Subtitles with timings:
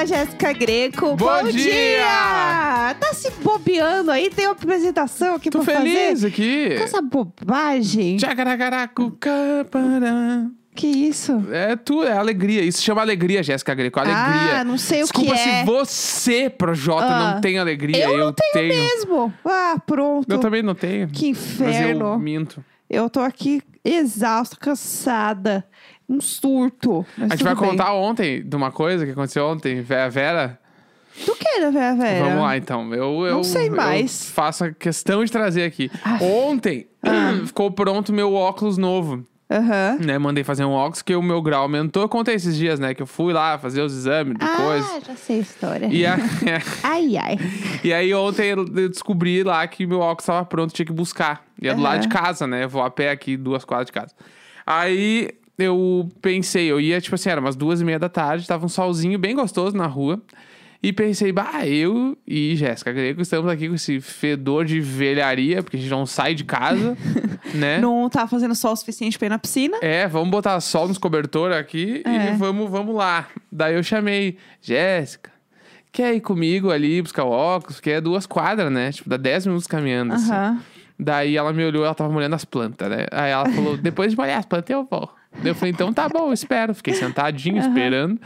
[0.00, 1.14] Eu a Jéssica Greco.
[1.14, 2.94] Bom dia!
[2.98, 4.30] Tá se bobeando aí?
[4.30, 6.26] Tem uma apresentação aqui Tô pra feliz fazer?
[6.28, 6.74] aqui.
[6.78, 8.16] Com essa bobagem.
[9.20, 10.46] Capará.
[10.74, 11.44] Que isso?
[11.52, 12.62] É tu, é alegria.
[12.62, 14.00] Isso chama alegria, Jéssica Greco.
[14.00, 14.60] Alegria.
[14.60, 15.58] Ah, não sei Desculpa o que é.
[15.60, 17.34] se você, Projota, Ah.
[17.34, 18.02] não tem alegria.
[18.08, 19.34] Eu não tenho, mesmo.
[19.44, 20.30] Ah, pronto.
[20.32, 21.08] Eu também não tenho.
[21.08, 22.18] Que Mas eu inferno.
[22.18, 22.64] minto.
[22.90, 25.64] Eu tô aqui exausta, cansada.
[26.08, 27.06] Um surto.
[27.16, 27.64] Mas A gente vai bem.
[27.68, 30.60] contar ontem de uma coisa que aconteceu ontem, Vera Vera.
[31.24, 32.24] Do que, né, Vera Vera?
[32.24, 32.92] Vamos lá, então.
[32.92, 34.28] Eu, eu, Não sei eu mais.
[34.30, 35.88] faço a questão de trazer aqui.
[36.04, 36.18] Ah.
[36.22, 36.88] Ontem
[37.46, 39.24] ficou pronto meu óculos novo.
[39.50, 39.98] Aham.
[40.00, 42.02] Né, mandei fazer um óculos que o meu grau aumentou.
[42.02, 42.94] Eu contei esses dias, né?
[42.94, 44.86] Que eu fui lá fazer os exames de coisa.
[44.96, 45.88] Ah, já sei a história.
[45.90, 46.16] E, a-
[46.84, 47.36] Ai, ai.
[47.82, 51.44] e aí ontem eu descobri lá que meu óculos estava pronto, tinha que buscar.
[51.60, 52.62] E é do lado de casa, né?
[52.64, 54.14] Eu vou a pé aqui, duas quadras de casa.
[54.64, 58.64] Aí eu pensei, eu ia, tipo assim, era umas duas e meia da tarde, tava
[58.64, 60.20] um solzinho bem gostoso na rua.
[60.82, 65.76] E pensei, bah, eu e Jéssica Greco estamos aqui com esse fedor de velharia, porque
[65.76, 66.96] a gente não sai de casa,
[67.54, 67.78] né?
[67.78, 69.76] Não tá fazendo sol o suficiente pra ir na piscina?
[69.82, 72.32] É, vamos botar sol nos cobertores aqui É.
[72.32, 73.28] e vamos, vamos lá.
[73.52, 75.30] Daí eu chamei, Jéssica,
[75.92, 77.76] quer ir comigo ali buscar o óculos?
[77.76, 78.90] Porque é duas quadras, né?
[78.90, 80.14] Tipo, dá 10 minutos caminhando.
[80.14, 80.32] assim.
[80.32, 80.62] Aham.
[80.98, 83.06] Daí ela me olhou, ela tava molhando as plantas, né?
[83.12, 85.10] Aí ela falou, depois de molhar as plantas eu vou.
[85.32, 86.74] Daí eu falei, então tá bom, espero.
[86.74, 88.20] Fiquei sentadinho, esperando.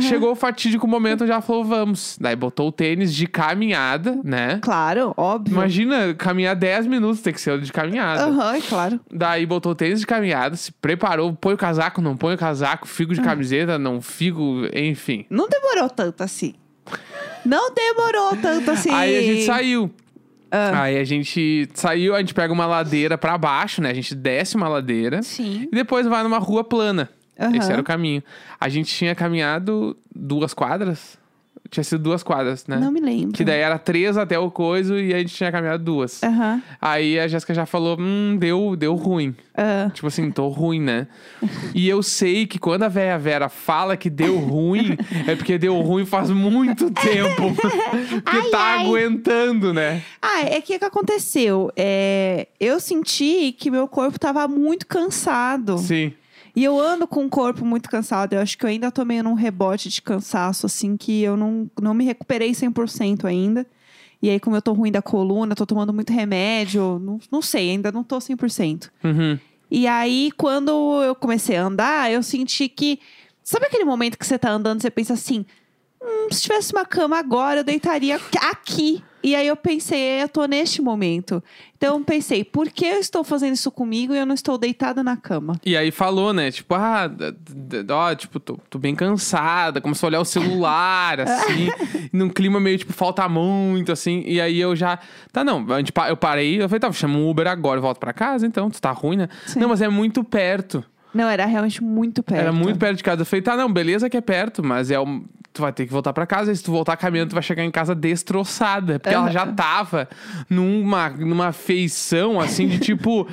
[0.00, 2.16] Chegou o fatídico momento ela falou, vamos.
[2.20, 4.58] Daí botou o tênis de caminhada, né?
[4.62, 5.54] Claro, óbvio.
[5.54, 8.24] Imagina, caminhar 10 minutos, tem que ser de caminhada.
[8.24, 9.00] Aham, é claro.
[9.10, 12.86] Daí botou o tênis de caminhada, se preparou, põe o casaco, não põe o casaco,
[12.86, 15.26] figo de camiseta, não figo, enfim.
[15.28, 16.54] Não demorou tanto assim.
[17.44, 18.90] Não demorou tanto assim.
[18.90, 19.90] Aí a gente saiu.
[20.54, 20.82] Ah.
[20.82, 23.88] Aí a gente saiu, a gente pega uma ladeira pra baixo, né?
[23.90, 25.66] A gente desce uma ladeira Sim.
[25.72, 27.08] e depois vai numa rua plana.
[27.40, 27.56] Aham.
[27.56, 28.22] Esse era o caminho.
[28.60, 31.18] A gente tinha caminhado duas quadras.
[31.72, 32.76] Tinha sido duas quadras, né?
[32.76, 33.32] Não me lembro.
[33.32, 36.22] Que daí era três até o coiso e a gente tinha caminhado duas.
[36.22, 36.62] Aham.
[36.78, 39.34] Aí a Jéssica já falou: hum, deu, deu ruim.
[39.56, 39.90] Ah.
[39.94, 41.06] Tipo assim, tô ruim, né?
[41.74, 45.80] E eu sei que quando a véia Vera fala que deu ruim, é porque deu
[45.80, 47.54] ruim faz muito tempo.
[48.22, 48.84] porque tá ai.
[48.84, 50.02] aguentando, né?
[50.20, 51.72] Ah, é que o que aconteceu?
[51.74, 55.78] É, eu senti que meu corpo tava muito cansado.
[55.78, 56.12] Sim.
[56.54, 58.34] E eu ando com o corpo muito cansado.
[58.34, 61.70] Eu acho que eu ainda tô meio num rebote de cansaço, assim, que eu não,
[61.80, 63.66] não me recuperei 100% ainda.
[64.22, 67.70] E aí, como eu tô ruim da coluna, tô tomando muito remédio, não, não sei,
[67.70, 68.88] ainda não tô 100%.
[69.02, 69.38] Uhum.
[69.70, 73.00] E aí, quando eu comecei a andar, eu senti que.
[73.42, 75.44] Sabe aquele momento que você tá andando e você pensa assim:
[76.02, 78.18] hum, se tivesse uma cama agora, eu deitaria
[78.50, 79.02] aqui.
[79.24, 81.40] E aí eu pensei, eu tô neste momento.
[81.76, 85.00] Então eu pensei, por que eu estou fazendo isso comigo e eu não estou deitada
[85.00, 85.54] na cama?
[85.64, 86.50] E aí falou, né?
[86.50, 87.08] Tipo, ah,
[87.88, 89.80] ó, tipo, tô, tô bem cansada.
[89.80, 91.68] Começou a olhar o celular, assim.
[92.12, 94.24] num clima meio, tipo, falta muito, assim.
[94.26, 94.98] E aí eu já.
[95.32, 95.64] Tá, não.
[95.72, 98.44] A gente, pa- eu parei, eu falei, tá, chama um Uber agora, volto pra casa,
[98.44, 99.28] então, tu tá ruim, né?
[99.46, 99.60] Sim.
[99.60, 100.84] Não, mas é muito perto.
[101.14, 102.40] Não, era realmente muito perto.
[102.40, 103.22] Era muito perto de casa.
[103.22, 105.24] Eu falei, tá, não, beleza que é perto, mas é um.
[105.52, 106.50] Tu vai ter que voltar pra casa.
[106.50, 108.98] E se tu voltar caminhando, tu vai chegar em casa destroçada.
[108.98, 110.08] Porque ela já tava
[110.48, 113.28] numa, numa feição, assim, de tipo.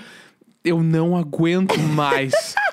[0.64, 2.34] Eu não aguento mais.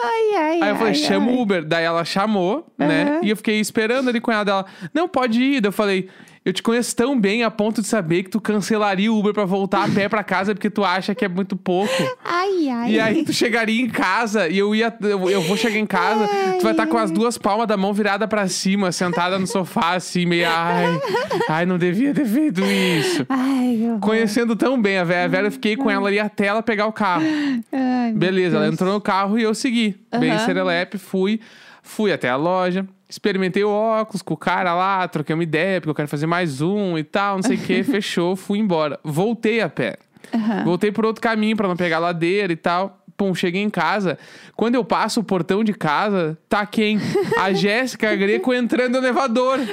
[0.00, 1.64] Ai, ai, Aí eu falei, ai, chama o Uber.
[1.64, 3.04] Daí ela chamou, né?
[3.04, 3.20] Aham.
[3.22, 4.66] E eu fiquei esperando ali com ela dela.
[4.92, 5.60] Não, pode ir.
[5.60, 6.08] Daí eu falei,
[6.44, 9.46] eu te conheço tão bem a ponto de saber que tu cancelaria o Uber pra
[9.46, 11.90] voltar a pé pra casa porque tu acha que é muito pouco.
[12.22, 12.90] Ai, ai.
[12.92, 14.94] E aí tu chegaria em casa e eu ia.
[15.00, 16.28] Eu, eu vou chegar em casa,
[16.58, 19.94] tu vai estar com as duas palmas da mão virada pra cima, sentada no sofá,
[19.94, 20.46] assim, meio.
[20.46, 21.00] Ai,
[21.48, 23.24] ai, não devia ter feito isso.
[23.28, 23.78] Ai.
[24.00, 26.86] Conhecendo tão bem a velha, a velha, eu fiquei com ela ali até ela pegar
[26.86, 27.24] o carro.
[27.72, 29.96] Ai, Beleza, ela entrou no carro e eu segui.
[30.20, 30.44] Bem Aham.
[30.44, 31.40] serelepe, fui.
[31.86, 35.90] Fui até a loja, experimentei o óculos com o cara lá, troquei uma ideia, porque
[35.90, 38.98] eu quero fazer mais um e tal, não sei o que, fechou, fui embora.
[39.04, 39.96] Voltei a pé.
[40.34, 40.64] Aham.
[40.64, 42.98] Voltei por outro caminho pra não pegar ladeira e tal.
[43.16, 44.18] Pum, cheguei em casa.
[44.56, 46.98] Quando eu passo o portão de casa, tá quem?
[47.38, 49.60] A Jéssica Greco entrando no elevador.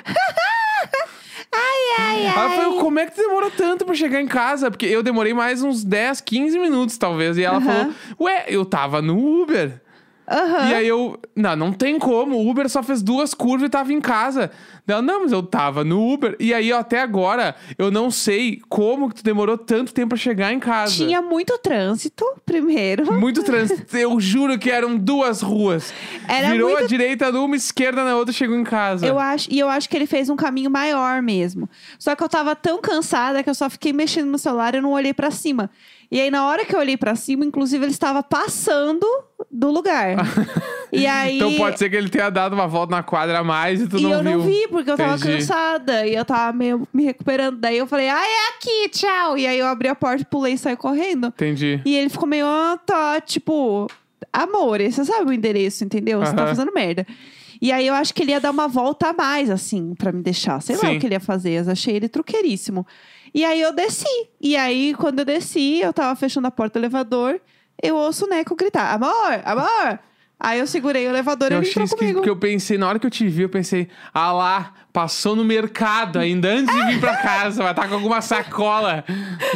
[1.54, 2.56] Ai, ai, Ela ai.
[2.56, 4.72] falou, como é que tu demorou tanto pra chegar em casa?
[4.72, 7.38] Porque eu demorei mais uns 10, 15 minutos, talvez.
[7.38, 7.66] E ela Aham.
[7.66, 9.82] falou, ué, eu tava no Uber.
[10.32, 10.70] Aham.
[10.70, 12.38] E aí eu, não, não tem como.
[12.38, 14.50] O Uber só fez duas curvas e tava em casa.
[14.88, 16.36] Ela, não, mas eu tava no Uber.
[16.40, 20.18] E aí, ó, até agora, eu não sei como que tu demorou tanto tempo pra
[20.18, 20.94] chegar em casa.
[20.94, 23.14] Tinha muito trânsito, primeiro.
[23.14, 23.86] Muito trânsito.
[23.98, 25.94] Eu juro que eram duas ruas.
[26.28, 29.06] Era Virou muito- a direita numa, esquerda na outra, chegou em casa.
[29.06, 31.70] Eu acho, e eu acho que ele fez um caminho maior mesmo.
[32.00, 34.92] Só que eu tava tão cansada que eu só fiquei mexendo no celular e não
[34.92, 35.70] olhei pra cima.
[36.12, 39.06] E aí, na hora que eu olhei pra cima, inclusive, ele estava passando
[39.50, 40.18] do lugar.
[40.92, 41.38] e aí.
[41.38, 43.98] Então pode ser que ele tenha dado uma volta na quadra a mais e tu
[43.98, 44.32] e não eu viu.
[44.32, 45.38] não vi, porque eu tava Entendi.
[45.38, 46.06] cansada.
[46.06, 47.58] E eu tava meio me recuperando.
[47.60, 49.38] Daí eu falei, ah, é aqui, tchau.
[49.38, 51.28] E aí eu abri a porta, pulei e saí correndo.
[51.28, 51.82] Entendi.
[51.86, 53.88] E ele ficou meio, ah, tá, tipo,
[54.34, 56.20] amor, você sabe o endereço, entendeu?
[56.20, 56.50] Você tá Aham.
[56.50, 57.08] fazendo merda.
[57.62, 60.22] E aí eu acho que ele ia dar uma volta a mais, assim, pra me
[60.22, 60.62] deixar.
[60.62, 60.98] Sei lá Sim.
[60.98, 61.52] o que ele ia fazer.
[61.52, 62.86] Eu achei ele truqueiríssimo.
[63.34, 64.30] E aí eu desci.
[64.40, 67.40] E aí, quando eu desci, eu tava fechando a porta do elevador,
[67.82, 70.00] eu ouço o Neco gritar: Amor, amor!
[70.44, 72.18] Aí eu segurei o elevador e Eu ele achei entrou comigo.
[72.18, 75.46] porque eu pensei, na hora que eu te vi, eu pensei, ah lá, passou no
[75.46, 79.06] mercado ainda antes de vir pra casa, vai estar com alguma sacola,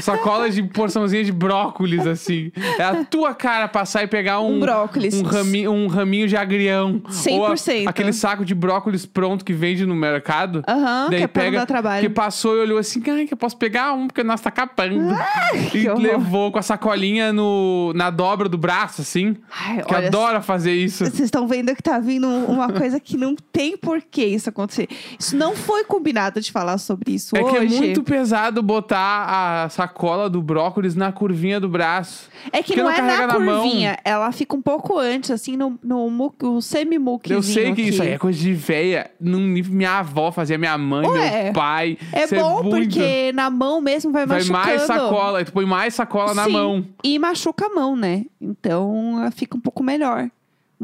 [0.01, 2.51] sacola de porçãozinha de brócolis, assim.
[2.77, 5.13] É a tua cara passar e pegar um, Um brócolis.
[5.15, 7.01] um, raminho, um raminho de agrião.
[7.31, 7.87] Ou a- 100%.
[7.87, 10.63] aquele saco de brócolis pronto que vende no mercado.
[10.67, 12.01] Aham, que é dar trabalho.
[12.01, 15.15] Que passou e olhou assim, ai, que eu posso pegar um, porque nós tá capando.
[15.55, 15.99] e que horror.
[16.01, 19.35] levou com a sacolinha no, na dobra do braço, assim.
[19.51, 21.03] Ai, Que adora fazer isso.
[21.05, 24.87] Vocês estão vendo que tá vindo uma coisa que não tem por que isso acontecer.
[25.19, 27.51] Isso não foi combinado de falar sobre isso É hoje.
[27.51, 32.29] que é muito pesado botar a sacola do brócolis na curvinha do braço.
[32.51, 33.61] É que não não é na na mão.
[33.63, 37.81] curvinha, ela fica um pouco antes, assim, no, no mu- o semi-muquezinho Eu sei que
[37.81, 37.89] aqui.
[37.89, 39.09] isso aí é coisa de véia.
[39.19, 41.97] Minha avó fazia, minha mãe, Ué, meu pai.
[42.11, 42.75] É Isso bom muito.
[42.87, 44.65] porque na mão mesmo vai, Vai machucando.
[44.67, 46.85] mais sacola, tu põe mais sacola na Sim, mão.
[47.03, 48.25] E machuca a mão, né?
[48.39, 50.29] Então fica um pouco melhor.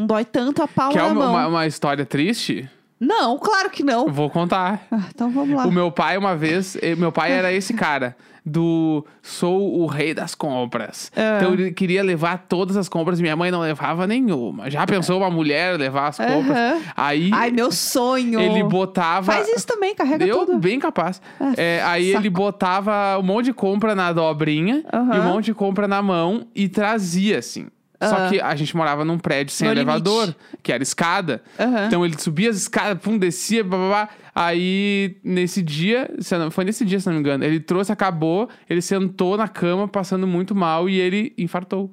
[0.02, 1.30] Não dói tanto a palma Quer na uma, mão.
[1.32, 2.68] uma, uma história triste?
[3.00, 4.08] Não, claro que não.
[4.12, 4.82] Vou contar.
[4.92, 5.66] Ah, então vamos lá.
[5.68, 8.16] O meu pai, uma vez, eh, meu pai era esse cara.
[8.44, 11.12] Do sou o rei das compras.
[11.16, 11.38] Ah.
[11.38, 14.70] Então ele queria levar todas as compras e minha mãe não levava nenhuma.
[14.72, 16.50] Já pensou uma mulher levar as compras?
[16.58, 16.82] Aham.
[16.98, 18.40] Aí Ai, meu sonho.
[18.40, 19.32] ele botava.
[19.32, 20.58] Faz isso também, carrega Eu, tudo.
[20.58, 21.22] bem capaz.
[21.40, 22.22] Ah, É, aí saco.
[22.24, 25.16] ele botava um monte de compra na dobrinha Aham.
[25.16, 27.68] e um monte de compra na mão e trazia, assim.
[28.10, 30.40] Só que a gente morava num prédio sem No elevador, limite.
[30.64, 31.42] que era escada.
[31.60, 31.86] Aham.
[31.88, 34.10] Então ele subia as escadas, pum, descia, blá, blá, blá.
[34.34, 36.10] Aí, nesse dia,
[36.52, 40.26] foi nesse dia, se não me engano, ele trouxe, acabou, ele sentou na cama, passando
[40.26, 41.92] muito mal, e ele infartou.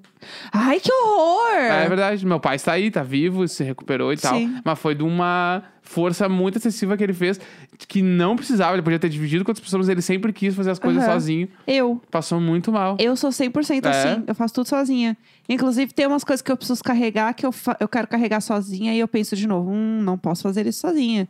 [0.52, 1.56] Ai, que horror!
[1.56, 4.36] É, verdade, meu pai está aí, tá vivo, se recuperou e tal.
[4.36, 4.54] Sim.
[4.64, 7.40] Mas foi de uma força muito excessiva que ele fez,
[7.88, 10.70] que não precisava, ele podia ter dividido com outras pessoas, mas ele sempre quis fazer
[10.70, 11.12] as coisas Aham.
[11.14, 11.48] sozinho.
[11.66, 12.00] Eu.
[12.10, 12.96] Passou muito mal.
[13.00, 13.88] Eu sou 100% É?
[13.88, 14.24] assim.
[14.26, 15.16] Eu faço tudo sozinha.
[15.48, 18.98] Inclusive, tem umas coisas que eu preciso carregar que eu, eu quero carregar sozinha e
[19.00, 21.26] eu penso de novo, hum, não posso fazer isso sozinha.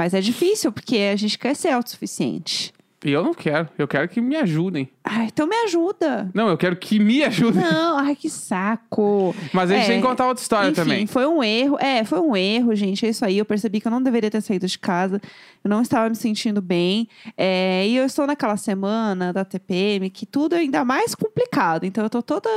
[0.00, 2.72] Mas é difícil, porque a gente quer ser autossuficiente.
[3.04, 4.88] E eu não quero, eu quero que me ajudem.
[5.04, 6.30] Ai, então me ajuda.
[6.32, 7.62] Não, eu quero que me ajudem.
[7.62, 9.34] Não, ai, que saco.
[9.52, 11.06] Mas a gente É, tem que contar outra história Enfim, também.
[11.06, 11.76] foi um erro.
[11.78, 13.04] É, foi um erro, gente.
[13.04, 13.36] É isso aí.
[13.36, 15.20] Eu percebi que eu não deveria ter saído de casa.
[15.62, 17.06] Eu não estava me sentindo bem.
[17.36, 21.84] É, e eu estou naquela semana da TPM que tudo é ainda mais complicado.
[21.84, 22.48] Então eu tô toda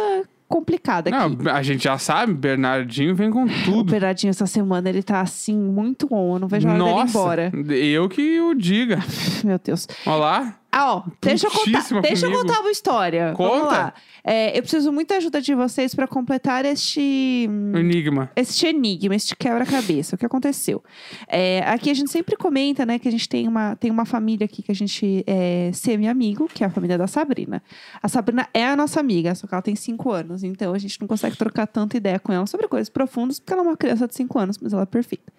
[0.54, 1.44] complicada aqui.
[1.44, 3.92] Não, a gente já sabe, Bernardinho vem com O tudo.
[3.92, 6.36] Bernardinho essa semana ele tá assim, muito on.
[6.36, 7.52] Eu não vejo a hora dele ir Nossa, embora.
[7.76, 9.00] eu que o diga.
[9.44, 9.88] Meu Deus.
[10.06, 10.60] Olha lá.
[10.76, 13.32] Ah, ó, deixa eu contar, deixa eu contar uma história.
[13.38, 13.72] Vamos Conta.
[13.72, 13.94] lá.
[14.24, 17.48] É, eu preciso muito da ajuda de vocês pra completar este.
[17.72, 18.32] O enigma.
[18.36, 20.16] este enigma, este quebra-cabeça.
[20.16, 20.84] O que aconteceu?
[21.28, 24.46] É, aqui a gente sempre comenta, né, que a gente tem uma, tem uma família
[24.46, 27.62] aqui que a gente é semi-amigo, que é a família da Sabrina.
[28.02, 31.00] A Sabrina é a nossa amiga, só que ela tem cinco anos, então a gente
[31.00, 34.08] não consegue trocar tanta ideia com ela sobre coisas profundas, porque ela é uma criança
[34.08, 35.32] de cinco anos, mas ela é perfeita.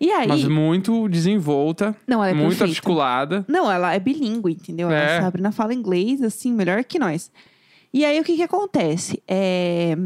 [0.00, 0.28] E aí.
[0.28, 2.64] Mas muito desenvolta, não, ela é muito perfeita.
[2.64, 3.44] articulada.
[3.48, 4.90] Não, ela é bilíngue, entendeu?
[4.90, 5.18] É.
[5.18, 7.30] A Sabrina fala inglês, assim, melhor que nós.
[7.92, 9.22] E aí, o que que acontece?
[9.26, 9.96] É...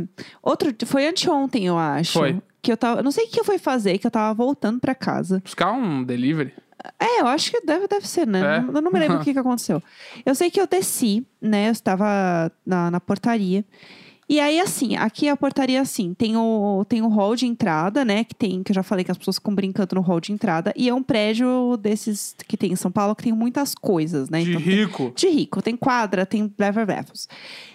[0.43, 0.73] Outro...
[0.87, 2.13] Foi anteontem, eu acho.
[2.13, 2.41] Foi.
[2.63, 3.01] Que eu tava...
[3.01, 5.41] eu Não sei o que eu fui fazer, que eu tava voltando pra casa.
[5.45, 6.55] Buscar um delivery.
[6.99, 8.59] É, eu acho que deve, deve ser, né?
[8.59, 8.77] É?
[8.77, 9.83] Eu não me lembro o que que aconteceu.
[10.25, 11.69] Eu sei que eu desci, né?
[11.69, 13.65] Eu estava na, na portaria.
[14.29, 18.25] E aí, assim, aqui a portaria, assim, tem o, tem o hall de entrada, né?
[18.25, 20.73] Que tem, que eu já falei que as pessoas ficam brincando no hall de entrada.
[20.77, 24.43] E é um prédio desses que tem em São Paulo que tem muitas coisas, né?
[24.43, 25.13] De Então, tem- rico.
[25.15, 27.29] de rico, tem quadra, tem levels.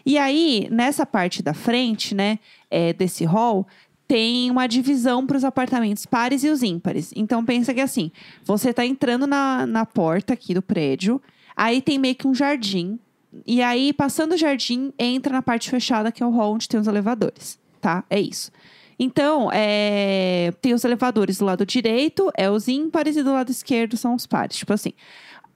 [0.06, 2.40] E aí, nessa parte da frente, né,
[2.72, 3.68] é, desse hall,
[4.08, 7.12] tem uma divisão para os apartamentos pares e os ímpares.
[7.16, 8.10] Então, pensa que assim,
[8.44, 11.22] você tá entrando na, na porta aqui do prédio,
[11.56, 12.98] aí tem meio que um jardim.
[13.46, 16.80] E aí, passando o jardim, entra na parte fechada, que é o hall onde tem
[16.80, 18.04] os elevadores, tá?
[18.10, 18.52] É isso.
[19.00, 23.96] Então, é, tem os elevadores do lado direito, é os ímpares, e do lado esquerdo
[23.96, 24.58] são os pares.
[24.58, 24.92] Tipo assim,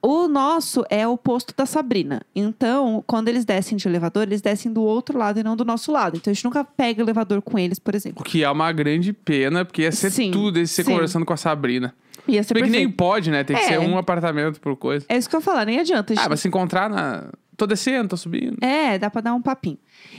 [0.00, 2.22] o nosso é o posto da Sabrina.
[2.36, 5.90] Então, quando eles descem de elevador, eles descem do outro lado e não do nosso
[5.90, 6.16] lado.
[6.16, 8.20] Então, a gente nunca pega o elevador com eles, por exemplo.
[8.20, 10.92] O que é uma grande pena, porque ia ser Sim, tudo esse ser sim.
[10.92, 11.92] conversando com a Sabrina.
[12.28, 13.42] Ia ser Se bem que nem pode, né?
[13.42, 13.66] Tem que É.
[13.68, 15.04] ser um apartamento por coisa.
[15.08, 16.14] É isso que eu ia falar, nem adianta.
[16.16, 17.24] Ah, mas se encontrar na,
[17.56, 18.56] tô descendo, tô subindo.
[18.62, 19.78] É, dá pra dar um papinho.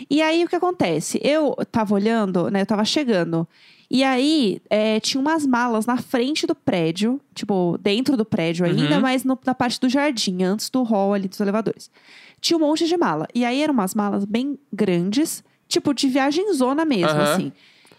[0.09, 1.19] E aí, o que acontece?
[1.23, 2.61] Eu tava olhando, né?
[2.61, 3.47] Eu tava chegando.
[3.91, 7.19] E aí, é, tinha umas malas na frente do prédio.
[7.35, 9.01] Tipo, dentro do prédio ainda, Uhum.
[9.01, 11.91] mas no- na parte do jardim, antes do hall ali dos elevadores.
[12.41, 13.27] Tinha um monte de mala.
[13.35, 15.43] E aí, eram umas malas bem grandes.
[15.67, 17.33] Tipo, de viagem zona mesmo, Aham.
[17.33, 17.51] assim.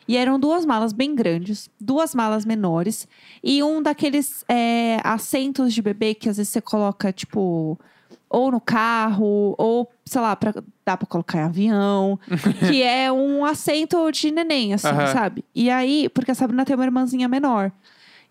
[0.07, 3.09] E eram duas malas bem grandes, duas malas menores.
[3.43, 7.79] E um daqueles é, assentos de bebê que às vezes você coloca, tipo,
[8.29, 10.55] ou no carro, ou, sei lá, pra,
[10.85, 12.19] dá pra colocar em avião.
[12.69, 15.45] que é um assento de neném, assim, sabe?
[15.55, 17.71] E aí, porque a Sabrina tem uma irmãzinha menor.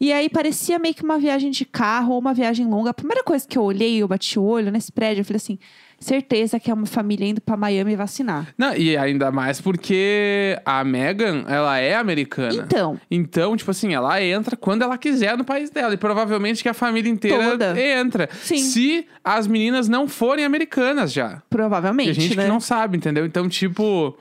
[0.03, 2.89] E aí parecia meio que uma viagem de carro ou uma viagem longa.
[2.89, 5.57] A primeira coisa que eu olhei, eu bati o olho nesse prédio, eu falei assim:
[5.98, 8.53] certeza que é uma família indo pra Miami vacinar.
[8.57, 12.53] Não, e ainda mais porque a Megan, ela é americana.
[12.65, 15.93] Então, Então, tipo assim, ela entra quando ela quiser no país dela.
[15.93, 17.79] E provavelmente que a família inteira Toda.
[17.81, 18.27] entra.
[18.41, 18.57] Sim.
[18.57, 21.41] Se as meninas não forem americanas já.
[21.50, 22.43] provavelmente, Tem gente né?
[22.43, 23.25] que não sabe, entendeu?
[23.25, 24.17] Então, tipo,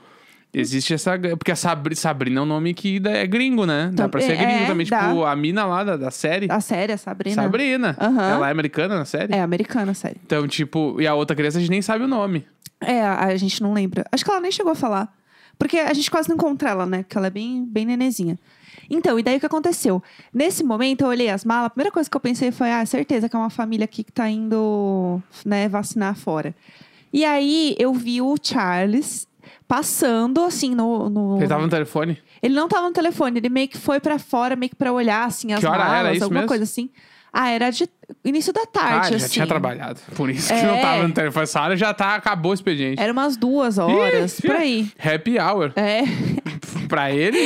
[0.53, 1.17] existe essa.
[1.37, 3.89] Porque a Sabri- Sabrina é um nome que é gringo, né?
[3.93, 4.87] Dá pra ser é, gringo também.
[4.87, 5.09] dá.
[5.09, 6.47] Tipo, a mina lá da, da série.
[6.49, 7.41] A série, a Sabrina.
[7.41, 7.97] Sabrina.
[7.99, 8.29] Aham.
[8.31, 9.33] Ela é americana na série?
[9.33, 10.17] É americana, a série.
[10.25, 12.45] Então, tipo, e a outra criança a gente nem sabe o nome.
[12.79, 14.05] É, a, a gente não lembra.
[14.11, 15.11] Acho que ela nem chegou a falar.
[15.57, 17.03] Porque a gente quase não encontra ela, né?
[17.03, 18.37] Porque ela é bem, bem nenezinha.
[18.89, 20.03] Então, e daí o que aconteceu?
[20.33, 21.67] Nesse momento, eu olhei as malas.
[21.67, 24.11] A primeira coisa que eu pensei foi: ah, certeza que é uma família aqui que
[24.11, 26.53] tá indo, né, vacinar fora.
[27.13, 29.27] E aí, eu vi o Charles
[29.67, 31.09] passando, assim, no.
[31.09, 31.37] no...
[31.37, 32.17] Ele tava no telefone.
[32.41, 35.25] Ele não tava no telefone, ele meio que foi pra fora, meio que pra olhar,
[35.25, 36.47] assim, as Que hora era malas, isso alguma mesmo?
[36.49, 36.89] coisa assim.
[37.35, 37.89] Ah, era de
[38.23, 39.19] início da Ah, tarde, assim.
[39.19, 39.99] já tinha trabalhado.
[40.15, 40.67] Por isso que É.
[40.67, 41.43] não tava no telefone.
[41.45, 43.01] Essa hora já tá, acabou o expediente.
[43.01, 44.91] Era umas duas horas, Ih, por aí.
[45.03, 45.71] Happy hour.
[45.75, 46.01] É.
[46.87, 47.37] Pra ele,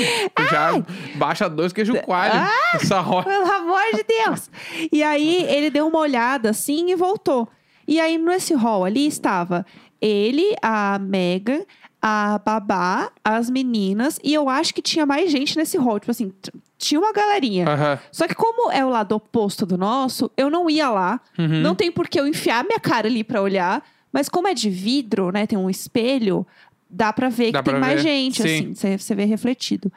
[0.50, 0.72] já
[1.16, 2.34] baixa dois queijo coalho.
[2.74, 3.24] Essa hora.
[3.24, 4.50] Pelo amor de Deus!
[4.92, 7.48] E aí ele deu uma olhada assim e voltou.
[7.88, 9.66] E aí nesse hall ali estava
[10.02, 11.62] ele, a Megan,
[12.02, 16.00] a Babá, as meninas, e eu acho que tinha mais gente nesse hall.
[16.00, 16.32] Tipo assim,
[16.78, 17.66] tinha uma galerinha.
[18.12, 21.20] Só que como é o lado oposto do nosso, eu não ia lá.
[21.38, 21.62] Uhum.
[21.62, 23.84] Não tem por que eu enfiar minha cara ali pra olhar.
[24.12, 25.46] Mas como é de vidro, né?
[25.46, 26.46] Tem um espelho,
[26.90, 28.10] dá pra ver Dá que tem pra mais ver.
[28.10, 28.72] gente, Sim.
[28.72, 28.98] assim.
[28.98, 29.92] Você vê refletido.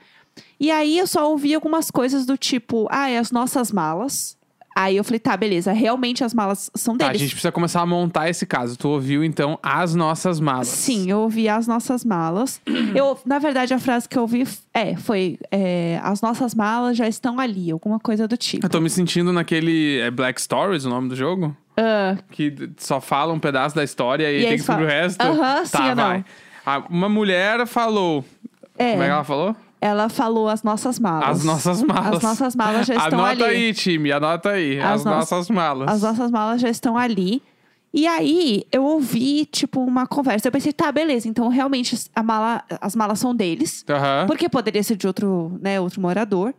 [0.58, 4.36] E aí eu só ouvi algumas coisas do tipo, ah, é as nossas malas.
[4.74, 7.22] Aí eu falei, tá, beleza, realmente as malas são Tá, a deles.
[7.22, 8.76] gente precisa começar a montar esse caso.
[8.78, 10.68] Tu ouviu, então, as nossas malas.
[10.68, 12.60] Sim, eu ouvi as nossas malas.
[12.94, 17.08] eu, na verdade, a frase que eu ouvi é, foi é, as nossas malas já
[17.08, 18.64] estão ali, alguma coisa do tipo.
[18.64, 19.98] Eu tô me sentindo naquele.
[20.00, 21.54] É Black Stories o nome do jogo?
[21.76, 25.20] Ah, Que só fala um pedaço da história e, E tem que descobrir o resto.
[25.22, 26.04] Aham, sim tá, ou não?
[26.08, 26.24] vai.
[26.64, 28.24] Ah, uma mulher falou.
[28.78, 29.56] é, Como é que ela falou?
[29.80, 31.38] Ela falou as nossas malas.
[31.38, 32.16] As nossas malas.
[32.16, 33.56] As nossas malas já estão Anota ali.
[33.56, 34.78] aí, time, anota aí.
[34.78, 35.88] As, As nossas- nossas malas.
[35.90, 37.42] As nossas malas já estão ali.
[37.92, 40.46] E aí, eu ouvi, tipo, uma conversa.
[40.46, 41.26] Eu pensei, tá, beleza.
[41.28, 43.84] Então, realmente, a mala, as malas são deles.
[43.88, 44.26] Aham.
[44.28, 46.54] Porque poderia ser de outro, né, outro morador.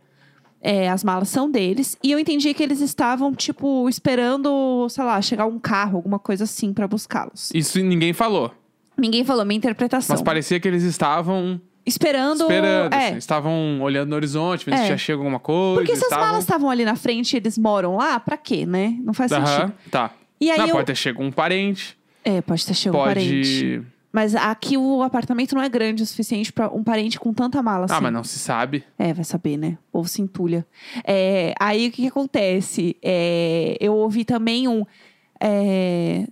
[0.60, 1.96] É, as malas são deles.
[2.02, 6.44] E eu entendi que eles estavam, tipo, esperando, sei lá, chegar um carro, alguma coisa
[6.44, 7.50] assim, pra buscá-los.
[7.54, 8.52] Isso ninguém falou.
[8.96, 10.14] Ninguém falou, minha interpretação.
[10.14, 12.42] Mas parecia que eles estavam Esperando.
[12.42, 12.92] esperando.
[12.94, 13.08] é.
[13.08, 14.82] assim, estavam olhando no horizonte, vendo É.
[14.82, 15.80] se já chega alguma coisa.
[15.80, 16.24] Porque se as estavam...
[16.26, 18.96] malas estavam ali na frente e eles moram lá, pra quê, né?
[19.02, 19.72] Não faz Aham, sentido.
[19.90, 20.10] tá.
[20.40, 21.96] E aí não, eu- pode ter chegado um parente.
[22.24, 23.14] É, pode ter chegado um pode.
[23.14, 23.82] parente.
[24.12, 27.86] Mas aqui o apartamento não é grande o suficiente pra um parente com tanta mala
[27.86, 27.94] assim.
[27.94, 28.84] Ah, mas não se sabe.
[28.98, 29.78] É, vai saber, né?
[29.88, 30.66] O povo se entulha.
[31.02, 32.94] É, aí o que, que acontece?
[33.02, 34.84] É, eu ouvi também um.
[35.40, 36.26] é,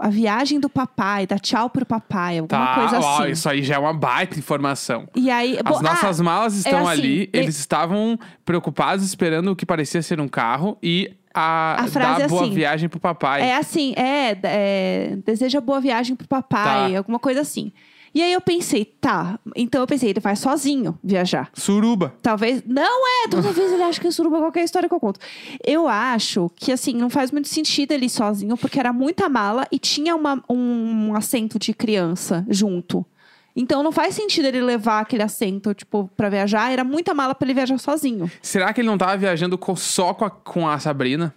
[0.00, 3.30] a viagem do papai, dá tchau pro papai, alguma Tá, coisa ó, assim.
[3.32, 5.08] isso aí já é uma baita informação.
[5.14, 5.58] E aí.
[5.64, 9.64] As bo- nossas ah, malas estão assim, ali, e- eles estavam preocupados esperando o que
[9.64, 13.42] parecia ser um carro e a, A frase dar é boa assim, viagem pro papai.
[13.42, 16.98] É assim, é, é, deseja boa viagem pro papai, Tá.
[16.98, 17.72] alguma coisa assim.
[18.18, 19.38] E aí eu pensei, tá.
[19.54, 21.50] Então eu pensei, ele vai sozinho viajar.
[21.54, 22.12] Suruba.
[22.20, 22.64] Talvez.
[22.66, 23.28] Não é!
[23.28, 25.20] Toda vez ele acha que é suruba qualquer história que eu conto.
[25.64, 29.68] Eu acho que, assim, não faz muito sentido ele ir sozinho, porque era muita mala
[29.70, 33.06] e tinha uma- um assento de criança junto.
[33.54, 36.72] Então não faz sentido ele levar aquele assento, tipo, pra viajar.
[36.72, 38.28] Era muita mala pra ele viajar sozinho.
[38.42, 41.32] Será que ele não tava viajando só com a, com a Sabrina?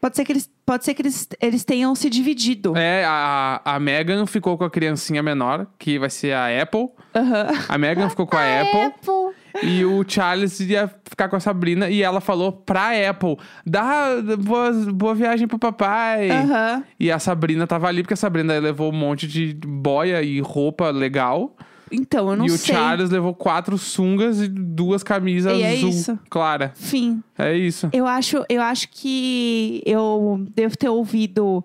[0.00, 2.76] Pode ser que eles, pode ser que eles, eles tenham se dividido.
[2.76, 6.88] É, a, a Megan ficou com a criancinha menor, que vai ser a Apple.
[7.12, 7.48] Aham.
[7.68, 9.34] A Megan ficou com a Apple.
[9.64, 11.90] E o Charles ia ficar com a Sabrina.
[11.90, 13.36] E ela falou pra Apple:
[13.66, 16.30] dá boa, boa viagem pro papai.
[16.30, 16.84] Aham.
[17.00, 20.90] E a Sabrina tava ali, porque a Sabrina levou um monte de boia e roupa
[20.90, 21.56] legal.
[21.92, 22.74] Então, eu não e o sei.
[22.74, 26.18] Charles levou quatro sungas e duas camisas E é azul isso.
[26.28, 26.72] clara.
[26.74, 27.22] Fim.
[27.38, 27.88] É isso.
[27.92, 31.64] Eu acho, eu acho que eu devo ter ouvido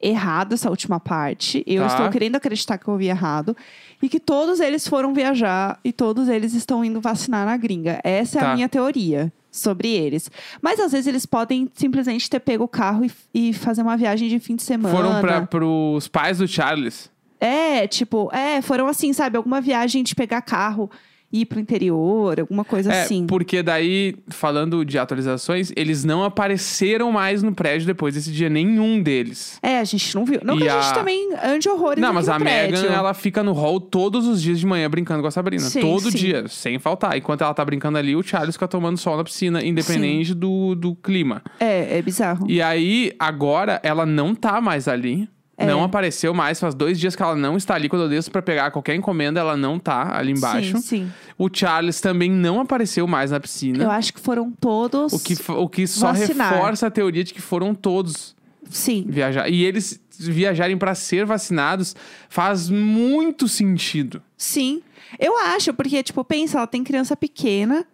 [0.00, 1.62] errado essa última parte.
[1.66, 1.88] Eu Tá.
[1.88, 3.56] estou querendo acreditar que eu ouvi errado.
[4.02, 7.98] E que todos eles foram viajar e todos eles estão indo vacinar na gringa.
[8.04, 8.52] Essa é Tá.
[8.52, 10.30] a minha teoria sobre eles.
[10.60, 14.28] Mas às vezes eles podem simplesmente ter pego o carro e, e fazer uma viagem
[14.28, 14.94] de fim de semana.
[14.94, 17.10] Foram pra, pros pais do Charles.
[17.40, 19.36] É, tipo, é, foram assim, sabe?
[19.36, 20.90] Alguma viagem de pegar carro
[21.32, 23.26] e ir pro interior, alguma coisa É, assim.
[23.26, 29.02] porque daí, falando de atualizações, eles não apareceram mais no prédio depois desse dia, nenhum
[29.02, 29.58] deles.
[29.60, 30.38] É, a gente não viu.
[30.44, 32.80] Não E que a gente a- também ande horrores Não, mas a prédio.
[32.80, 35.64] Megan, ela fica no hall todos os dias de manhã brincando com a Sabrina.
[35.64, 36.16] Sim, Todo sim.
[36.16, 37.16] dia, sem faltar.
[37.18, 40.94] Enquanto ela tá brincando ali, o Charles fica tomando sol na piscina, independente do, do
[40.94, 41.42] clima.
[41.58, 42.46] É, é bizarro.
[42.48, 45.28] E aí, agora, ela não tá mais ali.
[45.58, 45.64] É.
[45.64, 47.88] Não apareceu mais, faz dois dias que ela não está ali.
[47.88, 50.76] Quando eu desço pra pegar qualquer encomenda, ela não tá ali embaixo.
[50.78, 51.12] Sim, sim.
[51.38, 53.82] O Charles também não apareceu mais na piscina.
[53.82, 55.14] Eu acho que foram todos.
[55.14, 56.52] O que, o que só vacinar.
[56.52, 58.36] reforça a teoria de que foram todos
[58.68, 59.06] Sim.
[59.08, 59.48] viajar.
[59.48, 61.96] E eles viajarem pra ser vacinados
[62.28, 64.22] faz muito sentido.
[64.36, 64.82] Sim.
[65.18, 67.86] Eu acho, porque, tipo, pensa, ela tem criança pequena.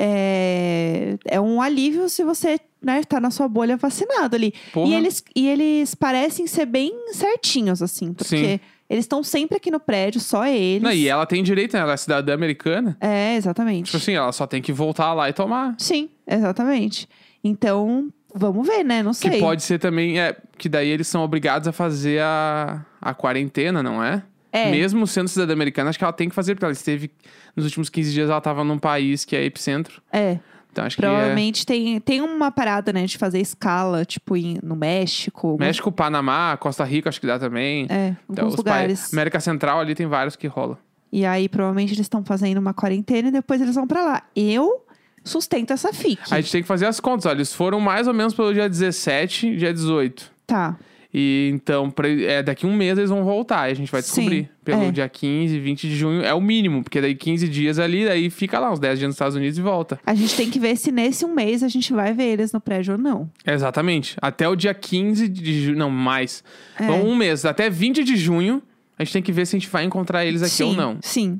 [0.00, 4.52] É, é um alívio se você, né, tá na sua bolha vacinado ali.
[4.72, 4.90] Porra.
[4.90, 8.60] E eles, e eles parecem ser bem certinhos, assim, porque Sim.
[8.88, 10.82] eles estão sempre aqui no prédio, só eles.
[10.82, 11.80] Não, e ela tem direito, né?
[11.80, 12.96] Ela é cidadã americana.
[13.00, 13.86] É, exatamente.
[13.86, 15.74] Tipo assim, ela só tem que voltar lá e tomar.
[15.78, 17.08] Sim, exatamente.
[17.42, 19.02] Então, vamos ver, né?
[19.02, 19.30] Não sei.
[19.30, 23.82] Que pode ser também, é, que daí eles são obrigados a fazer a, a quarentena,
[23.82, 24.22] não é?
[24.50, 24.70] É.
[24.70, 27.10] Mesmo sendo cidadã americana, acho que ela tem que fazer, porque ela esteve,
[27.54, 30.00] nos últimos 15 dias, ela tava num país que é epicentro.
[30.12, 30.38] É.
[30.78, 31.08] Então acho que é...
[31.08, 35.48] Provavelmente tem, tem uma parada, né, de fazer escala, tipo, em- no México.
[35.48, 37.86] algum- México, Panamá, Costa Rica, acho que dá também.
[37.90, 39.12] É, Então, alguns os pa- lugares.
[39.12, 40.78] América Central ali tem vários que rola.
[41.12, 44.22] E aí, provavelmente, eles estão fazendo uma quarentena e depois eles vão pra lá.
[44.36, 44.84] Eu
[45.24, 46.20] sustento essa FIC.
[46.30, 48.68] A gente tem que fazer as contas, olha, eles foram mais ou menos pelo dia
[48.68, 50.30] 17, dia 18.
[50.46, 50.76] Tá.
[51.12, 53.68] E então, pra- é, daqui um mês eles vão voltar.
[53.68, 54.50] E a gente vai Sim, descobrir.
[54.62, 54.90] Pelo é.
[54.90, 58.58] dia 15, 20 de junho é o mínimo, porque daí 15 dias ali, daí fica
[58.58, 59.98] lá uns 10 dias nos Estados Unidos e volta.
[60.04, 62.60] A gente tem que ver se nesse um mês a gente vai ver eles no
[62.60, 63.30] prédio ou não.
[63.46, 64.16] Exatamente.
[64.20, 65.78] Até o dia 15 de junho.
[65.78, 66.44] Não, mais.
[66.78, 66.84] É.
[66.84, 67.46] Então, um mês.
[67.46, 68.62] Até 20 de junho,
[68.98, 70.98] a gente tem que ver se a gente vai encontrar eles aqui sim, ou não.
[71.00, 71.38] Sim.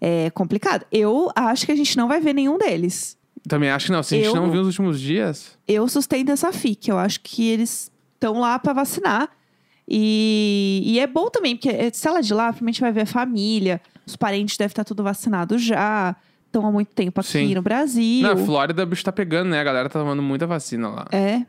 [0.00, 0.84] É complicado.
[0.92, 3.18] Eu acho que a gente não vai ver nenhum deles.
[3.48, 4.02] Também acho que não.
[4.02, 5.58] Se a gente Eu- não viu nos últimos dias.
[5.66, 6.88] Eu sustento essa FIC.
[6.88, 9.30] Eu acho que eles estão lá pra vacinar.
[9.90, 13.02] E, e é bom também, porque eh, se ela é de lá, provavelmente vai ver
[13.02, 13.80] a família.
[14.06, 16.14] Os parentes devem estar tudo vacinado já.
[16.46, 17.54] Estão há muito tempo aqui Sim.
[17.54, 18.22] no Brasil.
[18.22, 19.60] Na Flórida, o bicho tá pegando, né?
[19.60, 21.06] A galera tá tomando muita vacina lá.
[21.10, 21.42] É.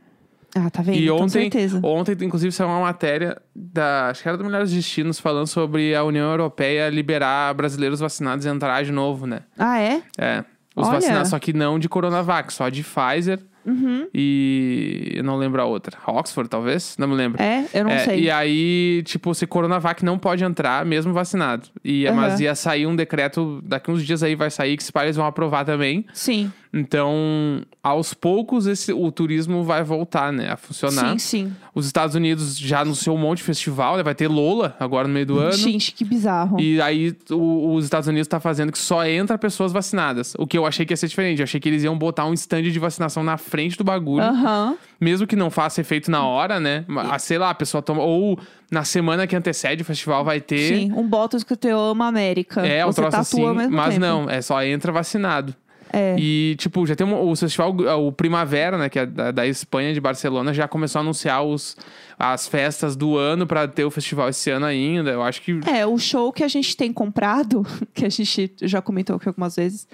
[0.56, 0.98] Ah, tá vendo?
[0.98, 1.80] E Com ontem, certeza.
[1.84, 4.10] ontem, inclusive, saiu uma matéria da.
[4.10, 8.50] Acho que era do Melhores Destinos, falando sobre a União Europeia liberar brasileiros vacinados e
[8.50, 9.42] entrar de novo, né?
[9.58, 10.02] Ah, é?
[10.18, 10.44] É.
[10.76, 10.96] Os Olha.
[11.00, 14.08] vacinados, só que não de Coronavac, só de Pfizer Uhum.
[14.14, 15.12] e.
[15.16, 15.98] Eu não lembro a outra.
[16.08, 16.96] Oxford, talvez?
[16.98, 17.42] Não me lembro.
[17.42, 17.66] É?
[17.74, 18.22] Eu não É, sei.
[18.22, 21.68] E aí, tipo, se Coronavac não pode entrar, mesmo vacinado.
[21.84, 22.16] E, Aham.
[22.16, 25.26] Mas ia sair um decreto, daqui uns dias aí vai sair, que os pais vão
[25.26, 26.06] aprovar também.
[26.14, 26.52] Sim.
[26.72, 31.12] Então, aos poucos, esse, o turismo vai voltar, né, a funcionar.
[31.14, 31.54] Sim, sim.
[31.74, 34.04] Os Estados Unidos já anunciou um monte de festival, né?
[34.04, 35.54] Vai ter Lola agora no meio do ano.
[35.54, 36.60] Gente, que bizarro.
[36.60, 40.36] E aí o- os Estados Unidos tá fazendo que só entra pessoas vacinadas.
[40.38, 41.40] O que eu achei que ia ser diferente.
[41.40, 44.24] Eu achei que eles iam botar um stand de vacinação na frente do bagulho.
[44.24, 44.78] Aham.
[45.02, 46.84] Mesmo que não faça efeito na hora, né?
[46.88, 48.04] Mas, sei lá, a pessoa toma.
[48.04, 48.38] Ou
[48.70, 50.76] na semana que antecede o festival vai ter.
[50.76, 50.92] Sim.
[50.94, 52.68] Um Bottas que eu amo América.
[52.68, 53.70] É, um Você troço tatua assim.
[53.74, 54.00] Mas tempo.
[54.06, 55.56] não, é só entra vacinado.
[55.92, 56.16] É.
[56.18, 57.76] E, tipo, já tem um, o festival,
[58.06, 61.76] o Primavera, né, que é da, da Espanha, de Barcelona, já começou a anunciar os,
[62.18, 65.10] as festas do ano pra ter o festival esse ano ainda.
[65.12, 65.60] Eu acho que.
[65.68, 69.56] É, o show que a gente tem comprado, que a gente já comentou aqui algumas
[69.56, 69.88] vezes,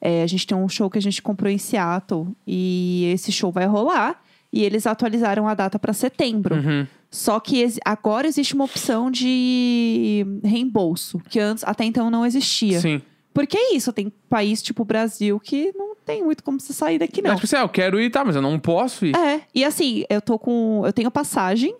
[0.00, 3.52] é, a gente tem um show que a gente comprou em Seattle e esse show
[3.52, 4.20] vai rolar
[4.52, 6.56] e eles atualizaram a data para setembro.
[6.56, 6.86] Uhum.
[7.10, 12.80] Só que agora existe uma opção de reembolso, que antes até então não existia.
[12.80, 13.02] Sim.
[13.32, 16.98] Porque é isso, tem país tipo o Brasil que não tem muito como você sair
[16.98, 17.30] daqui Não.
[17.30, 17.36] não.
[17.36, 19.16] tipo assim, ah, eu quero ir, tá, mas eu não posso ir.
[19.16, 20.82] É, e assim, eu tô com.
[20.84, 21.74] Eu tenho passagem,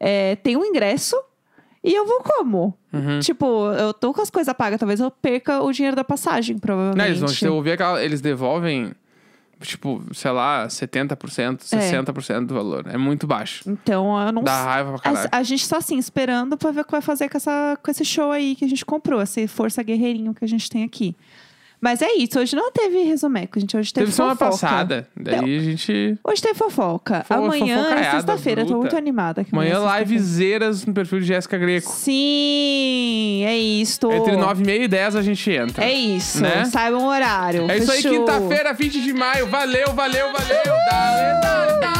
[0.00, 1.16] é, tenho ingresso
[1.82, 2.76] e eu vou como?
[2.92, 3.20] Uhum.
[3.20, 6.98] Tipo, eu tô com as coisas pagas, talvez eu perca o dinheiro da passagem, provavelmente.
[6.98, 8.02] Não, eles vão te devolver aquela.
[8.02, 8.92] Eles devolvem,
[9.62, 12.86] tipo, sei lá, 70%, 60% do valor.
[12.88, 13.68] É muito baixo.
[13.68, 15.28] Então, eu não Dá raiva pra caralho.
[15.32, 17.90] A, a gente tá assim, esperando pra ver o que vai fazer com, essa, com
[17.90, 21.16] esse show aí que a gente comprou, esse Força Guerreirinho que a gente tem aqui.
[21.80, 23.76] Mas é isso, hoje não teve resumeco, gente.
[23.76, 24.50] Hoje teve, Teve semana fofoca.
[24.66, 25.08] passada.
[25.16, 26.18] Daí a gente.
[26.24, 27.24] Hoje teve fofoca.
[27.26, 29.46] Fo- Amanhã é sexta-feira, tô muito animada.
[29.52, 31.90] Amanhã livezeiras no perfil de Jéssica Greco.
[31.90, 34.10] Sim, é isso.
[34.10, 35.84] Entre 9 e meia e 10 a gente entra.
[35.84, 36.64] É isso, Né?
[36.66, 37.70] saibam o horário.
[37.70, 38.18] É isso aí, Fechou.
[38.24, 39.46] quinta-feira, 20 de maio.
[39.46, 40.64] Valeu, valeu, valeu.
[40.64, 41.97] Dale, dale, dale.